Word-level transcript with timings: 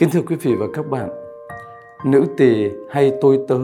Kính 0.00 0.10
thưa 0.10 0.22
quý 0.26 0.36
vị 0.36 0.54
và 0.54 0.66
các 0.74 0.90
bạn, 0.90 1.08
nữ 2.04 2.24
tỳ 2.36 2.70
hay 2.90 3.12
tôi 3.20 3.40
tớ 3.48 3.60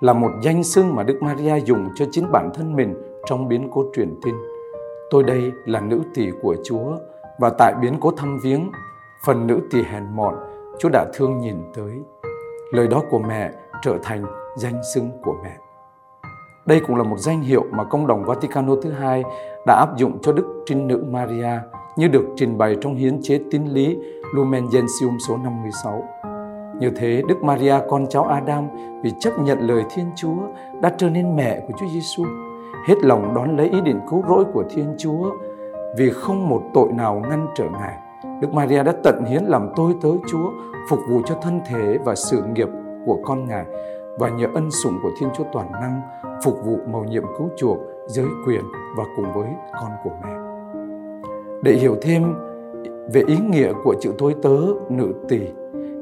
là 0.00 0.12
một 0.12 0.30
danh 0.42 0.64
xưng 0.64 0.94
mà 0.94 1.02
Đức 1.02 1.22
Maria 1.22 1.60
dùng 1.60 1.88
cho 1.94 2.04
chính 2.10 2.32
bản 2.32 2.50
thân 2.54 2.76
mình 2.76 2.94
trong 3.26 3.48
biến 3.48 3.68
cố 3.72 3.84
truyền 3.96 4.14
tin. 4.24 4.34
Tôi 5.10 5.22
đây 5.22 5.52
là 5.64 5.80
nữ 5.80 6.00
tỳ 6.14 6.30
của 6.42 6.56
Chúa 6.64 6.96
và 7.38 7.50
tại 7.58 7.74
biến 7.82 7.94
cố 8.00 8.10
thăm 8.10 8.38
viếng, 8.42 8.70
phần 9.26 9.46
nữ 9.46 9.60
tỳ 9.70 9.82
hèn 9.82 10.04
mọn, 10.14 10.34
Chúa 10.78 10.88
đã 10.88 11.06
thương 11.14 11.38
nhìn 11.38 11.56
tới. 11.74 11.92
Lời 12.72 12.88
đó 12.88 13.02
của 13.10 13.18
mẹ 13.18 13.52
trở 13.82 13.98
thành 14.02 14.24
danh 14.56 14.80
xưng 14.94 15.10
của 15.22 15.34
mẹ. 15.44 15.56
Đây 16.66 16.80
cũng 16.86 16.96
là 16.96 17.02
một 17.02 17.18
danh 17.18 17.40
hiệu 17.40 17.64
mà 17.70 17.84
công 17.84 18.06
đồng 18.06 18.24
Vaticano 18.24 18.74
thứ 18.82 18.90
hai 18.90 19.24
đã 19.66 19.74
áp 19.74 19.96
dụng 19.96 20.18
cho 20.22 20.32
Đức 20.32 20.62
Trinh 20.66 20.88
Nữ 20.88 21.04
Maria 21.10 21.60
như 21.96 22.08
được 22.08 22.24
trình 22.36 22.58
bày 22.58 22.76
trong 22.80 22.94
hiến 22.94 23.22
chế 23.22 23.40
tín 23.50 23.64
lý 23.64 23.98
Lumen 24.34 24.66
Gentium 24.72 25.18
số 25.18 25.36
56. 25.36 26.02
Như 26.78 26.90
thế, 26.96 27.22
Đức 27.28 27.42
Maria 27.42 27.74
con 27.88 28.06
cháu 28.10 28.24
Adam 28.24 28.68
vì 29.02 29.12
chấp 29.20 29.38
nhận 29.38 29.58
lời 29.58 29.82
Thiên 29.90 30.06
Chúa 30.16 30.36
đã 30.80 30.92
trở 30.98 31.10
nên 31.10 31.36
mẹ 31.36 31.60
của 31.66 31.74
Chúa 31.78 31.86
Giêsu, 31.92 32.24
hết 32.86 32.94
lòng 33.02 33.34
đón 33.34 33.56
lấy 33.56 33.68
ý 33.68 33.80
định 33.80 34.00
cứu 34.10 34.22
rỗi 34.28 34.44
của 34.52 34.64
Thiên 34.70 34.94
Chúa 34.98 35.30
vì 35.96 36.10
không 36.10 36.48
một 36.48 36.62
tội 36.74 36.92
nào 36.92 37.22
ngăn 37.30 37.46
trở 37.54 37.64
Ngài. 37.64 37.98
Đức 38.40 38.54
Maria 38.54 38.82
đã 38.82 38.92
tận 39.02 39.24
hiến 39.24 39.44
làm 39.44 39.68
tôi 39.76 39.94
tớ 40.02 40.08
Chúa, 40.30 40.50
phục 40.88 41.00
vụ 41.08 41.22
cho 41.26 41.34
thân 41.42 41.60
thể 41.66 41.98
và 42.04 42.14
sự 42.14 42.42
nghiệp 42.54 42.68
của 43.06 43.18
con 43.24 43.48
Ngài 43.48 43.64
và 44.18 44.28
nhờ 44.28 44.46
ân 44.54 44.70
sủng 44.70 44.98
của 45.02 45.10
Thiên 45.20 45.28
Chúa 45.36 45.44
toàn 45.52 45.72
năng 45.72 46.00
phục 46.44 46.54
vụ 46.64 46.78
mầu 46.92 47.04
nhiệm 47.04 47.24
cứu 47.38 47.48
chuộc, 47.56 47.78
giới 48.06 48.26
quyền 48.46 48.62
và 48.96 49.04
cùng 49.16 49.32
với 49.32 49.48
con 49.80 49.90
của 50.04 50.12
mẹ. 50.22 50.34
Để 51.62 51.72
hiểu 51.72 51.96
thêm 52.02 52.34
về 53.12 53.22
ý 53.26 53.36
nghĩa 53.50 53.72
của 53.84 53.94
chữ 54.00 54.12
thối 54.18 54.34
tớ, 54.42 54.56
nữ 54.90 55.12
tỳ, 55.28 55.40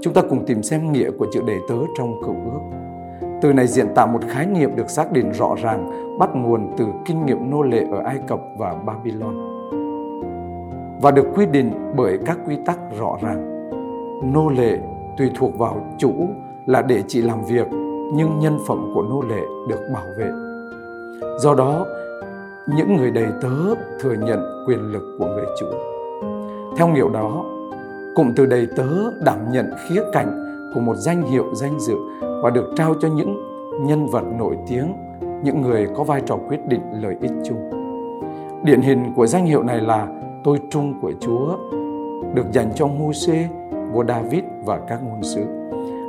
chúng 0.02 0.12
ta 0.12 0.22
cùng 0.30 0.44
tìm 0.46 0.62
xem 0.62 0.92
nghĩa 0.92 1.10
của 1.18 1.26
chữ 1.32 1.40
đầy 1.46 1.58
tớ 1.68 1.74
trong 1.98 2.22
cựu 2.22 2.34
ước. 2.44 2.76
Từ 3.42 3.52
này 3.52 3.66
diện 3.66 3.86
tạo 3.94 4.06
một 4.06 4.20
khái 4.28 4.46
niệm 4.46 4.76
được 4.76 4.90
xác 4.90 5.12
định 5.12 5.32
rõ 5.32 5.54
ràng, 5.62 5.90
bắt 6.18 6.30
nguồn 6.34 6.74
từ 6.78 6.84
kinh 7.04 7.26
nghiệm 7.26 7.50
nô 7.50 7.62
lệ 7.62 7.86
ở 7.92 7.98
Ai 7.98 8.18
Cập 8.28 8.40
và 8.58 8.74
Babylon. 8.86 9.34
Và 11.02 11.10
được 11.10 11.26
quy 11.34 11.46
định 11.46 11.72
bởi 11.96 12.18
các 12.26 12.38
quy 12.46 12.56
tắc 12.66 12.78
rõ 12.98 13.16
ràng. 13.22 13.70
Nô 14.32 14.50
lệ 14.50 14.78
tùy 15.18 15.30
thuộc 15.34 15.58
vào 15.58 15.86
chủ 15.98 16.12
là 16.66 16.82
để 16.82 17.02
chỉ 17.08 17.22
làm 17.22 17.44
việc, 17.44 17.66
nhưng 18.14 18.38
nhân 18.38 18.58
phẩm 18.66 18.92
của 18.94 19.02
nô 19.02 19.22
lệ 19.28 19.40
được 19.68 19.80
bảo 19.94 20.06
vệ. 20.18 20.30
Do 21.38 21.54
đó, 21.54 21.86
những 22.76 22.96
người 22.96 23.10
đầy 23.10 23.26
tớ 23.42 23.74
thừa 24.00 24.14
nhận 24.14 24.64
quyền 24.66 24.80
lực 24.80 25.16
của 25.18 25.26
người 25.26 25.46
chủ. 25.60 25.66
Theo 26.76 26.88
nghĩa 26.88 27.08
đó, 27.12 27.44
cụm 28.14 28.32
từ 28.36 28.46
đầy 28.46 28.68
tớ 28.76 28.86
đảm 29.24 29.38
nhận 29.52 29.70
khía 29.88 30.02
cạnh 30.12 30.44
của 30.74 30.80
một 30.80 30.94
danh 30.94 31.22
hiệu 31.22 31.44
danh 31.54 31.80
dự 31.80 31.94
và 32.42 32.50
được 32.50 32.72
trao 32.76 32.94
cho 33.00 33.08
những 33.08 33.36
nhân 33.86 34.06
vật 34.06 34.24
nổi 34.38 34.58
tiếng, 34.68 34.92
những 35.44 35.60
người 35.60 35.88
có 35.96 36.04
vai 36.04 36.22
trò 36.26 36.36
quyết 36.48 36.68
định 36.68 36.80
lợi 37.02 37.16
ích 37.20 37.32
chung. 37.44 37.70
Điển 38.64 38.80
hình 38.80 39.12
của 39.16 39.26
danh 39.26 39.46
hiệu 39.46 39.62
này 39.62 39.80
là 39.80 40.08
tôi 40.44 40.60
trung 40.70 40.94
của 41.02 41.12
Chúa, 41.20 41.56
được 42.34 42.52
dành 42.52 42.70
cho 42.74 42.86
Môse, 42.86 43.48
vua 43.92 44.04
David 44.04 44.44
và 44.64 44.80
các 44.88 45.00
ngôn 45.02 45.22
sứ. 45.22 45.44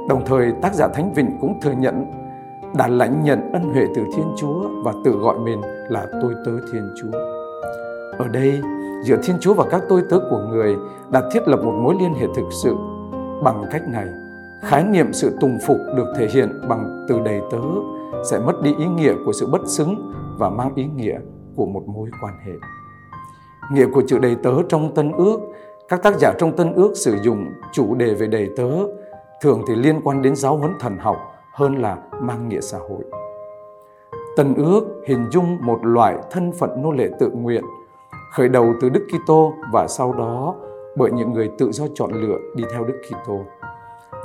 Đồng 0.09 0.23
thời 0.25 0.51
tác 0.61 0.73
giả 0.73 0.87
Thánh 0.93 1.13
Vịnh 1.13 1.37
cũng 1.41 1.59
thừa 1.61 1.71
nhận 1.71 2.05
đã 2.77 2.87
lãnh 2.87 3.23
nhận 3.23 3.51
ân 3.53 3.63
huệ 3.63 3.85
từ 3.95 4.03
Thiên 4.15 4.27
Chúa 4.37 4.63
và 4.83 4.93
tự 5.05 5.11
gọi 5.11 5.39
mình 5.39 5.61
là 5.89 6.05
tôi 6.21 6.33
tớ 6.45 6.51
Thiên 6.71 6.89
Chúa. 7.01 7.32
Ở 8.17 8.27
đây, 8.27 8.61
giữa 9.03 9.17
Thiên 9.23 9.35
Chúa 9.39 9.53
và 9.53 9.65
các 9.69 9.81
tôi 9.89 10.01
tớ 10.09 10.19
của 10.29 10.39
người 10.49 10.75
đã 11.11 11.21
thiết 11.31 11.47
lập 11.47 11.59
một 11.63 11.71
mối 11.71 11.95
liên 11.99 12.13
hệ 12.13 12.27
thực 12.35 12.49
sự. 12.63 12.75
Bằng 13.43 13.63
cách 13.71 13.81
này, 13.87 14.07
khái 14.61 14.83
niệm 14.83 15.13
sự 15.13 15.37
tùng 15.41 15.57
phục 15.67 15.77
được 15.95 16.13
thể 16.17 16.27
hiện 16.33 16.61
bằng 16.69 17.05
từ 17.09 17.19
đầy 17.19 17.41
tớ 17.51 17.61
sẽ 18.31 18.39
mất 18.39 18.61
đi 18.61 18.75
ý 18.79 18.85
nghĩa 18.85 19.13
của 19.25 19.33
sự 19.33 19.47
bất 19.47 19.61
xứng 19.65 20.11
và 20.37 20.49
mang 20.49 20.75
ý 20.75 20.85
nghĩa 20.85 21.19
của 21.55 21.65
một 21.65 21.83
mối 21.87 22.09
quan 22.21 22.33
hệ. 22.45 22.53
Nghĩa 23.71 23.85
của 23.93 24.03
chữ 24.07 24.17
đầy 24.19 24.35
tớ 24.43 24.51
trong 24.69 24.95
Tân 24.95 25.11
Ước, 25.11 25.39
các 25.89 26.03
tác 26.03 26.15
giả 26.15 26.33
trong 26.39 26.55
Tân 26.55 26.73
Ước 26.73 26.91
sử 26.95 27.17
dụng 27.21 27.45
chủ 27.71 27.95
đề 27.95 28.13
về 28.13 28.27
đầy 28.27 28.49
tớ 28.57 28.69
thường 29.41 29.61
thì 29.67 29.75
liên 29.75 30.01
quan 30.03 30.21
đến 30.21 30.35
giáo 30.35 30.57
huấn 30.57 30.71
thần 30.79 30.97
học 30.97 31.17
hơn 31.53 31.75
là 31.75 31.97
mang 32.21 32.49
nghĩa 32.49 32.61
xã 32.61 32.77
hội. 32.77 33.03
Tân 34.37 34.55
ước 34.55 34.81
hình 35.07 35.25
dung 35.31 35.57
một 35.61 35.79
loại 35.85 36.17
thân 36.31 36.51
phận 36.51 36.81
nô 36.81 36.91
lệ 36.91 37.09
tự 37.19 37.31
nguyện, 37.31 37.63
khởi 38.33 38.49
đầu 38.49 38.73
từ 38.81 38.89
Đức 38.89 39.07
Kitô 39.07 39.53
và 39.73 39.87
sau 39.87 40.13
đó 40.13 40.55
bởi 40.97 41.11
những 41.11 41.33
người 41.33 41.49
tự 41.57 41.71
do 41.71 41.85
chọn 41.93 42.11
lựa 42.13 42.37
đi 42.55 42.63
theo 42.73 42.83
Đức 42.83 43.01
Kitô. 43.07 43.39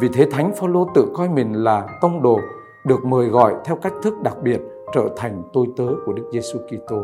Vì 0.00 0.08
thế 0.08 0.26
Thánh 0.30 0.52
Phaolô 0.54 0.86
tự 0.94 1.06
coi 1.14 1.28
mình 1.28 1.52
là 1.52 1.98
tông 2.00 2.22
đồ 2.22 2.40
được 2.86 3.04
mời 3.04 3.28
gọi 3.28 3.54
theo 3.64 3.76
cách 3.76 3.92
thức 4.02 4.14
đặc 4.22 4.36
biệt 4.42 4.60
trở 4.94 5.08
thành 5.16 5.42
tôi 5.52 5.66
tớ 5.76 5.86
của 6.06 6.12
Đức 6.12 6.22
Giêsu 6.32 6.58
Kitô. 6.58 7.02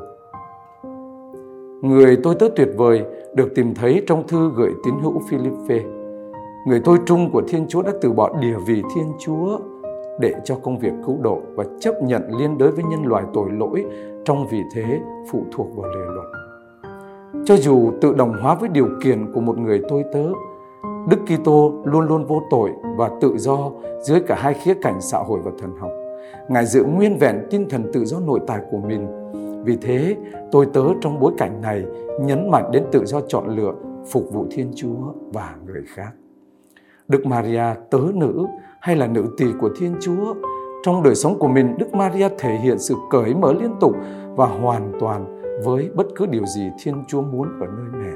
Người 1.82 2.18
tôi 2.22 2.34
tớ 2.34 2.48
tuyệt 2.56 2.68
vời 2.76 3.04
được 3.34 3.48
tìm 3.54 3.74
thấy 3.74 4.02
trong 4.06 4.26
thư 4.26 4.50
gửi 4.56 4.70
tín 4.84 4.94
hữu 5.02 5.20
Philippe. 5.28 5.84
Người 6.66 6.80
tôi 6.84 6.98
trung 7.06 7.30
của 7.32 7.42
Thiên 7.48 7.66
Chúa 7.68 7.82
đã 7.82 7.92
từ 8.00 8.12
bỏ 8.12 8.36
địa 8.40 8.56
vị 8.66 8.82
Thiên 8.94 9.12
Chúa 9.18 9.58
để 10.20 10.34
cho 10.44 10.56
công 10.62 10.78
việc 10.78 10.92
cứu 11.06 11.18
độ 11.22 11.38
và 11.54 11.64
chấp 11.80 11.94
nhận 12.02 12.22
liên 12.38 12.58
đới 12.58 12.70
với 12.70 12.84
nhân 12.84 13.06
loại 13.06 13.24
tội 13.34 13.50
lỗi, 13.50 13.84
trong 14.24 14.46
vì 14.50 14.62
thế 14.74 15.00
phụ 15.30 15.44
thuộc 15.52 15.66
vào 15.76 15.90
lề 15.90 16.06
luật. 16.14 16.43
Cho 17.46 17.56
dù 17.56 17.92
tự 18.00 18.14
đồng 18.14 18.32
hóa 18.42 18.54
với 18.54 18.68
điều 18.68 18.88
kiện 19.02 19.32
của 19.32 19.40
một 19.40 19.58
người 19.58 19.82
tôi 19.88 20.04
tớ, 20.12 20.24
Đức 21.08 21.18
Kitô 21.26 21.72
luôn 21.84 22.06
luôn 22.06 22.24
vô 22.24 22.42
tội 22.50 22.70
và 22.96 23.10
tự 23.20 23.38
do 23.38 23.70
dưới 24.02 24.20
cả 24.20 24.34
hai 24.38 24.54
khía 24.54 24.74
cạnh 24.82 25.00
xã 25.00 25.18
hội 25.18 25.40
và 25.44 25.50
thần 25.58 25.70
học. 25.80 25.90
Ngài 26.48 26.66
giữ 26.66 26.84
nguyên 26.84 27.18
vẹn 27.18 27.46
tinh 27.50 27.68
thần 27.70 27.90
tự 27.92 28.04
do 28.04 28.20
nội 28.20 28.40
tại 28.46 28.60
của 28.70 28.78
mình. 28.78 29.06
Vì 29.64 29.76
thế, 29.76 30.16
tôi 30.52 30.66
tớ 30.72 30.82
trong 31.00 31.20
bối 31.20 31.32
cảnh 31.38 31.60
này 31.60 31.84
nhấn 32.20 32.50
mạnh 32.50 32.70
đến 32.72 32.84
tự 32.92 33.04
do 33.04 33.20
chọn 33.28 33.56
lựa, 33.56 33.72
phục 34.10 34.32
vụ 34.32 34.46
Thiên 34.50 34.72
Chúa 34.76 35.12
và 35.32 35.54
người 35.66 35.82
khác. 35.86 36.10
Đức 37.08 37.26
Maria 37.26 37.64
tớ 37.90 37.98
nữ 38.14 38.46
hay 38.80 38.96
là 38.96 39.06
nữ 39.06 39.24
tỳ 39.36 39.46
của 39.60 39.70
Thiên 39.78 39.94
Chúa. 40.00 40.34
Trong 40.82 41.02
đời 41.02 41.14
sống 41.14 41.38
của 41.38 41.48
mình, 41.48 41.74
Đức 41.78 41.94
Maria 41.94 42.28
thể 42.38 42.56
hiện 42.56 42.78
sự 42.78 42.94
cởi 43.10 43.34
mở 43.34 43.52
liên 43.52 43.70
tục 43.80 43.92
và 44.36 44.46
hoàn 44.46 44.92
toàn 45.00 45.43
với 45.64 45.90
bất 45.94 46.06
cứ 46.16 46.26
điều 46.26 46.46
gì 46.46 46.70
Thiên 46.82 47.04
Chúa 47.08 47.22
muốn 47.22 47.60
ở 47.60 47.66
nơi 47.66 48.02
mẹ. 48.02 48.12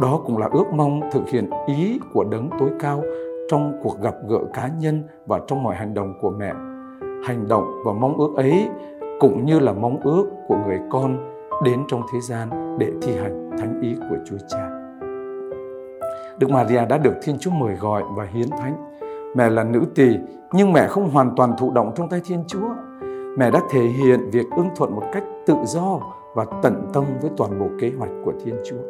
Đó 0.00 0.20
cũng 0.26 0.38
là 0.38 0.48
ước 0.52 0.64
mong 0.74 1.00
thực 1.12 1.28
hiện 1.28 1.50
ý 1.66 2.00
của 2.14 2.24
đấng 2.24 2.50
tối 2.58 2.70
cao 2.80 3.02
trong 3.48 3.80
cuộc 3.82 4.00
gặp 4.02 4.14
gỡ 4.28 4.38
cá 4.54 4.70
nhân 4.80 5.02
và 5.26 5.40
trong 5.46 5.62
mọi 5.62 5.76
hành 5.76 5.94
động 5.94 6.14
của 6.20 6.30
mẹ. 6.30 6.52
Hành 7.26 7.48
động 7.48 7.82
và 7.84 7.92
mong 7.92 8.18
ước 8.18 8.30
ấy 8.36 8.68
cũng 9.20 9.46
như 9.46 9.58
là 9.58 9.72
mong 9.72 10.00
ước 10.00 10.26
của 10.48 10.56
người 10.66 10.78
con 10.90 11.34
đến 11.64 11.84
trong 11.88 12.02
thế 12.12 12.20
gian 12.20 12.78
để 12.78 12.88
thi 13.02 13.12
hành 13.16 13.50
thánh 13.58 13.80
ý 13.82 13.94
của 14.10 14.16
Chúa 14.26 14.38
Cha. 14.48 14.70
Đức 16.38 16.50
Maria 16.50 16.86
đã 16.88 16.98
được 16.98 17.14
Thiên 17.22 17.38
Chúa 17.38 17.50
mời 17.50 17.74
gọi 17.74 18.02
và 18.16 18.24
hiến 18.24 18.50
thánh 18.50 18.92
Mẹ 19.34 19.50
là 19.50 19.64
nữ 19.64 19.82
tỳ, 19.94 20.18
nhưng 20.52 20.72
mẹ 20.72 20.86
không 20.88 21.10
hoàn 21.10 21.30
toàn 21.36 21.54
thụ 21.58 21.70
động 21.70 21.92
trong 21.96 22.08
tay 22.08 22.20
Thiên 22.24 22.44
Chúa. 22.46 22.68
Mẹ 23.38 23.50
đã 23.50 23.60
thể 23.70 23.80
hiện 23.80 24.30
việc 24.30 24.46
ưng 24.56 24.68
thuận 24.76 24.94
một 24.94 25.02
cách 25.12 25.24
tự 25.46 25.54
do 25.64 26.00
và 26.34 26.46
tận 26.62 26.86
tâm 26.92 27.04
với 27.20 27.30
toàn 27.36 27.60
bộ 27.60 27.66
kế 27.80 27.92
hoạch 27.98 28.10
của 28.24 28.32
Thiên 28.44 28.54
Chúa. 28.64 28.82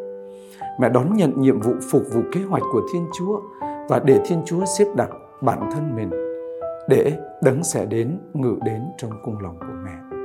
Mẹ 0.80 0.88
đón 0.88 1.16
nhận 1.16 1.41
nhiệm 1.41 1.60
vụ 1.60 1.72
phục 1.91 2.03
vụ 2.12 2.20
kế 2.32 2.41
hoạch 2.41 2.62
của 2.72 2.82
Thiên 2.92 3.06
Chúa 3.19 3.41
và 3.88 4.00
để 4.04 4.20
Thiên 4.26 4.42
Chúa 4.44 4.64
xếp 4.78 4.86
đặt 4.97 5.10
bản 5.41 5.70
thân 5.72 5.97
mình 5.97 6.10
để 6.88 7.12
đấng 7.42 7.64
sẽ 7.64 7.84
đến 7.84 8.19
ngự 8.34 8.56
đến 8.64 8.82
trong 8.97 9.10
cung 9.25 9.38
lòng 9.42 9.56
của 9.60 9.75
mẹ. 9.84 10.16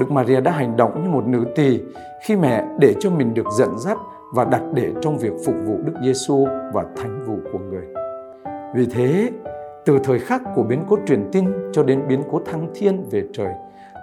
Đức 0.00 0.10
Maria 0.10 0.40
đã 0.40 0.50
hành 0.50 0.76
động 0.76 1.04
như 1.04 1.10
một 1.10 1.26
nữ 1.26 1.44
tỳ 1.56 1.80
khi 2.22 2.36
mẹ 2.36 2.64
để 2.80 2.94
cho 3.00 3.10
mình 3.10 3.34
được 3.34 3.46
dẫn 3.58 3.78
dắt 3.78 3.98
và 4.34 4.44
đặt 4.44 4.62
để 4.74 4.92
trong 5.00 5.18
việc 5.18 5.32
phục 5.46 5.54
vụ 5.66 5.78
Đức 5.84 5.92
Giêsu 6.02 6.46
và 6.72 6.84
thánh 6.96 7.24
vụ 7.26 7.36
của 7.52 7.58
người. 7.58 7.86
Vì 8.74 8.86
thế, 8.86 9.30
từ 9.84 9.98
thời 10.04 10.18
khắc 10.18 10.42
của 10.54 10.62
biến 10.62 10.84
cố 10.88 10.96
truyền 11.06 11.28
tin 11.32 11.44
cho 11.72 11.82
đến 11.82 12.02
biến 12.08 12.22
cố 12.30 12.40
thăng 12.46 12.70
thiên 12.74 13.04
về 13.10 13.22
trời, 13.32 13.52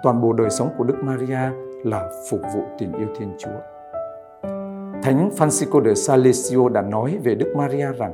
toàn 0.02 0.20
bộ 0.20 0.32
đời 0.32 0.50
sống 0.50 0.68
của 0.78 0.84
Đức 0.84 0.96
Maria 1.04 1.50
là 1.84 2.10
phục 2.30 2.40
vụ 2.54 2.62
tình 2.78 2.92
yêu 2.92 3.08
Thiên 3.18 3.28
Chúa. 3.38 3.58
Thánh 5.02 5.30
Francisco 5.36 5.84
de 5.84 5.94
Salesio 5.94 6.68
đã 6.68 6.82
nói 6.82 7.18
về 7.24 7.34
Đức 7.34 7.54
Maria 7.56 7.86
rằng 7.98 8.12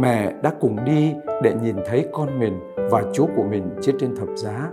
Mẹ 0.00 0.32
đã 0.42 0.52
cùng 0.60 0.84
đi 0.84 1.14
để 1.42 1.54
nhìn 1.62 1.76
thấy 1.86 2.08
con 2.12 2.40
mình 2.40 2.60
và 2.90 3.02
Chúa 3.12 3.26
của 3.36 3.42
mình 3.42 3.70
chết 3.82 3.92
trên 4.00 4.16
thập 4.16 4.28
giá. 4.36 4.70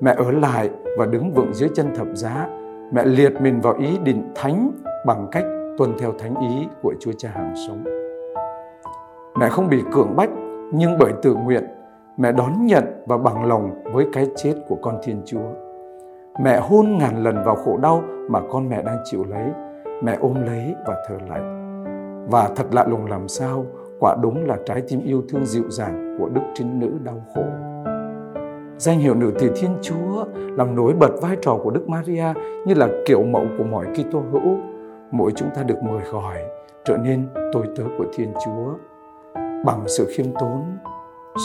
Mẹ 0.00 0.14
ở 0.16 0.30
lại 0.30 0.70
và 0.98 1.06
đứng 1.06 1.32
vững 1.32 1.54
dưới 1.54 1.68
chân 1.74 1.94
thập 1.94 2.06
giá. 2.14 2.48
Mẹ 2.92 3.04
liệt 3.04 3.32
mình 3.40 3.60
vào 3.60 3.74
ý 3.74 3.98
định 4.04 4.32
thánh 4.34 4.70
bằng 5.06 5.28
cách 5.32 5.44
tuân 5.78 5.92
theo 5.98 6.12
thánh 6.18 6.34
ý 6.40 6.68
của 6.82 6.94
Chúa 7.00 7.12
Cha 7.12 7.30
hàng 7.34 7.54
sống. 7.68 7.84
Mẹ 9.40 9.48
không 9.48 9.68
bị 9.68 9.82
cưỡng 9.92 10.16
bách, 10.16 10.30
nhưng 10.72 10.98
bởi 10.98 11.12
tự 11.22 11.34
nguyện, 11.34 11.64
mẹ 12.16 12.32
đón 12.32 12.66
nhận 12.66 12.84
và 13.06 13.18
bằng 13.18 13.44
lòng 13.44 13.82
với 13.92 14.06
cái 14.12 14.26
chết 14.36 14.54
của 14.68 14.76
con 14.82 14.98
Thiên 15.02 15.22
Chúa. 15.26 15.65
Mẹ 16.38 16.60
hôn 16.60 16.98
ngàn 16.98 17.22
lần 17.22 17.44
vào 17.44 17.54
khổ 17.56 17.76
đau 17.76 18.02
mà 18.28 18.40
con 18.50 18.68
mẹ 18.68 18.82
đang 18.82 18.98
chịu 19.04 19.24
lấy. 19.24 19.50
Mẹ 20.02 20.16
ôm 20.20 20.34
lấy 20.46 20.74
và 20.86 21.04
thở 21.08 21.14
lạy. 21.28 21.40
Và 22.30 22.50
thật 22.56 22.66
lạ 22.70 22.84
lùng 22.88 23.06
làm 23.06 23.28
sao, 23.28 23.66
quả 24.00 24.16
đúng 24.22 24.44
là 24.44 24.56
trái 24.66 24.82
tim 24.88 25.00
yêu 25.04 25.22
thương 25.28 25.46
dịu 25.46 25.64
dàng 25.68 26.16
của 26.20 26.28
đức 26.28 26.40
trinh 26.54 26.78
nữ 26.78 26.90
đau 27.04 27.22
khổ. 27.34 27.42
Danh 28.78 28.98
hiệu 28.98 29.14
nữ 29.14 29.32
thì 29.38 29.50
Thiên 29.56 29.70
Chúa 29.82 30.24
làm 30.34 30.76
nổi 30.76 30.92
bật 30.92 31.10
vai 31.22 31.36
trò 31.42 31.58
của 31.62 31.70
Đức 31.70 31.88
Maria 31.88 32.24
như 32.66 32.74
là 32.74 32.88
kiểu 33.06 33.22
mẫu 33.22 33.44
của 33.58 33.64
mọi 33.64 33.86
Kitô 33.86 34.22
hữu. 34.32 34.58
Mỗi 35.10 35.32
chúng 35.36 35.48
ta 35.54 35.62
được 35.62 35.82
mời 35.82 36.02
gọi 36.12 36.36
trở 36.84 36.96
nên 36.96 37.28
tôi 37.52 37.66
tớ 37.76 37.84
của 37.98 38.04
Thiên 38.16 38.32
Chúa 38.44 38.74
bằng 39.64 39.82
sự 39.86 40.06
khiêm 40.16 40.26
tốn, 40.40 40.62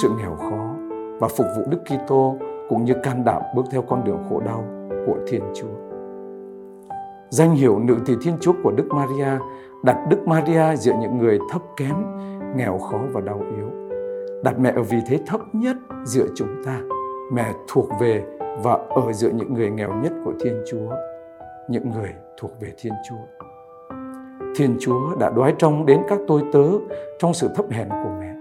sự 0.02 0.10
nghèo 0.20 0.36
khó 0.36 0.76
và 1.20 1.28
phục 1.28 1.48
vụ 1.58 1.64
Đức 1.70 1.80
Kitô 1.86 2.36
cũng 2.70 2.86
như 2.86 2.94
can 3.04 3.24
đảm 3.26 3.42
bước 3.56 3.66
theo 3.72 3.82
con 3.82 4.04
đường 4.04 4.24
khổ 4.30 4.40
đau 4.46 4.64
của 5.06 5.18
Thiên 5.28 5.42
Chúa. 5.54 5.92
Danh 7.30 7.56
hiệu 7.56 7.80
nữ 7.80 7.98
tỳ 8.06 8.14
Thiên 8.22 8.38
Chúa 8.42 8.54
của 8.64 8.72
Đức 8.72 8.88
Maria 8.88 9.40
đặt 9.84 9.98
Đức 10.10 10.28
Maria 10.28 10.76
giữa 10.76 10.94
những 11.02 11.18
người 11.18 11.40
thấp 11.52 11.62
kém, 11.78 11.96
nghèo 12.56 12.78
khó 12.78 13.00
và 13.14 13.22
đau 13.22 13.42
yếu. 13.58 13.70
Đặt 14.44 14.60
mẹ 14.60 14.74
ở 14.76 14.82
vị 14.82 14.98
thế 15.08 15.20
thấp 15.28 15.42
nhất 15.54 15.78
giữa 16.04 16.26
chúng 16.36 16.64
ta. 16.66 16.82
Mẹ 17.34 17.54
thuộc 17.68 17.90
về 18.00 18.24
và 18.64 18.74
ở 18.90 19.14
giữa 19.14 19.30
những 19.30 19.54
người 19.54 19.70
nghèo 19.70 19.94
nhất 20.04 20.12
của 20.26 20.34
Thiên 20.40 20.64
Chúa, 20.72 20.92
những 21.68 21.92
người 21.92 22.10
thuộc 22.38 22.52
về 22.62 22.74
Thiên 22.78 22.94
Chúa. 23.10 23.46
Thiên 24.56 24.78
Chúa 24.80 25.16
đã 25.20 25.30
đoái 25.30 25.54
trong 25.58 25.86
đến 25.86 26.02
các 26.08 26.20
tôi 26.28 26.42
tớ 26.54 26.66
trong 27.20 27.34
sự 27.34 27.50
thấp 27.56 27.66
hèn 27.70 27.90
của 27.90 28.12
mẹ. 28.20 28.36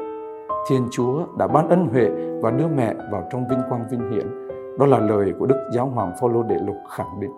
Thiên 0.68 0.88
Chúa 0.90 1.26
đã 1.38 1.46
ban 1.46 1.68
ân 1.68 1.86
huệ 1.86 2.10
và 2.42 2.50
đưa 2.50 2.66
mẹ 2.76 2.94
vào 3.10 3.28
trong 3.32 3.48
vinh 3.48 3.60
quang 3.68 3.84
vinh 3.90 4.10
hiển. 4.10 4.49
Đó 4.80 4.86
là 4.86 4.98
lời 4.98 5.32
của 5.38 5.46
Đức 5.46 5.68
Giáo 5.72 5.86
Hoàng 5.86 6.12
Phaolô 6.20 6.42
Đệ 6.42 6.56
Lục 6.66 6.76
khẳng 6.88 7.20
định. 7.20 7.30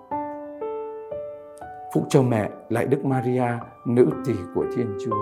Phúc 1.95 2.05
cho 2.09 2.23
mẹ 2.23 2.51
lại 2.69 2.87
Đức 2.87 3.05
Maria, 3.05 3.45
nữ 3.87 4.07
tỳ 4.27 4.33
của 4.55 4.65
Thiên 4.77 4.87
Chúa. 5.05 5.17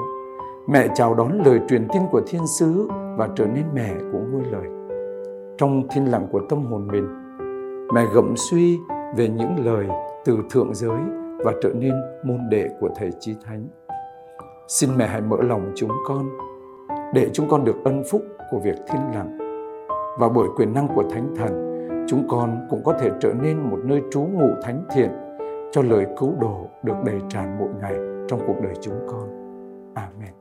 Mẹ 0.68 0.88
chào 0.94 1.14
đón 1.14 1.42
lời 1.44 1.60
truyền 1.68 1.88
tin 1.92 2.02
của 2.10 2.20
Thiên 2.26 2.46
Sứ 2.46 2.88
và 3.16 3.28
trở 3.36 3.46
nên 3.46 3.64
mẹ 3.74 3.94
của 4.12 4.18
ngôi 4.32 4.42
lời. 4.50 4.66
Trong 5.58 5.88
thiên 5.90 6.10
lặng 6.10 6.26
của 6.32 6.40
tâm 6.48 6.64
hồn 6.64 6.88
mình, 6.92 7.08
mẹ 7.94 8.04
gẫm 8.14 8.36
suy 8.36 8.78
về 9.16 9.28
những 9.28 9.64
lời 9.64 9.86
từ 10.24 10.38
thượng 10.50 10.74
giới 10.74 11.00
và 11.44 11.52
trở 11.62 11.70
nên 11.74 11.92
môn 12.22 12.38
đệ 12.50 12.68
của 12.80 12.88
Thầy 12.96 13.10
Chí 13.20 13.34
Thánh. 13.44 13.68
Xin 14.68 14.90
mẹ 14.96 15.06
hãy 15.06 15.20
mở 15.20 15.36
lòng 15.40 15.72
chúng 15.74 15.90
con 16.06 16.28
để 17.14 17.30
chúng 17.32 17.48
con 17.50 17.64
được 17.64 17.76
ân 17.84 18.02
phúc 18.10 18.22
của 18.50 18.58
việc 18.58 18.76
thiên 18.88 19.02
lặng 19.14 19.38
và 20.18 20.28
bởi 20.28 20.48
quyền 20.56 20.72
năng 20.74 20.88
của 20.94 21.04
Thánh 21.10 21.34
Thần 21.36 21.69
chúng 22.10 22.28
con 22.28 22.66
cũng 22.70 22.80
có 22.84 22.92
thể 22.92 23.10
trở 23.20 23.32
nên 23.42 23.58
một 23.70 23.78
nơi 23.84 24.00
trú 24.10 24.20
ngụ 24.20 24.48
thánh 24.62 24.84
thiện, 24.90 25.10
cho 25.72 25.82
lời 25.82 26.06
cứu 26.18 26.34
độ 26.40 26.66
được 26.82 26.96
đầy 27.04 27.20
tràn 27.28 27.58
mỗi 27.58 27.68
ngày 27.80 27.94
trong 28.28 28.40
cuộc 28.46 28.56
đời 28.62 28.74
chúng 28.80 29.06
con. 29.08 29.28
Amen. 29.94 30.39